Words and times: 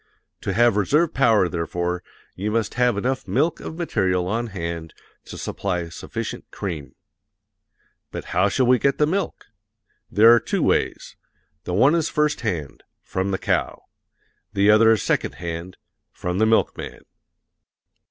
To 0.41 0.51
have 0.53 0.77
reserve 0.77 1.13
power, 1.13 1.47
therefore, 1.47 2.01
you 2.35 2.49
must 2.49 2.73
have 2.73 2.97
enough 2.97 3.27
milk 3.27 3.59
of 3.59 3.77
material 3.77 4.27
on 4.27 4.47
hand 4.47 4.95
to 5.25 5.37
supply 5.37 5.89
sufficient 5.89 6.49
cream. 6.49 6.95
But 8.09 8.25
how 8.33 8.49
shall 8.49 8.65
we 8.65 8.79
get 8.79 8.97
the 8.97 9.05
milk? 9.05 9.45
There 10.09 10.33
are 10.33 10.39
two 10.39 10.63
ways: 10.63 11.15
the 11.65 11.75
one 11.75 11.93
is 11.93 12.09
first 12.09 12.41
hand 12.41 12.81
from 13.03 13.29
the 13.29 13.37
cow; 13.37 13.83
the 14.53 14.71
other 14.71 14.89
is 14.89 15.03
second 15.03 15.35
hand 15.35 15.77
from 16.11 16.39
the 16.39 16.47
milkman. 16.47 17.01